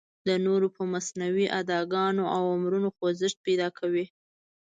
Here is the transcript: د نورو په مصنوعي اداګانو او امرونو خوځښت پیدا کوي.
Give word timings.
د 0.27 0.29
نورو 0.45 0.67
په 0.75 0.83
مصنوعي 0.93 1.47
اداګانو 1.61 2.23
او 2.35 2.43
امرونو 2.55 2.89
خوځښت 2.95 3.37
پیدا 3.45 3.67
کوي. 3.79 4.05